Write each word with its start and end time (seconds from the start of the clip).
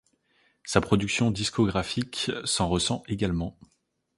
Sa 0.63 0.81
production 0.81 1.29
discographique 1.29 2.31
s'en 2.43 2.67
ressent 2.69 3.03
également. 3.07 3.55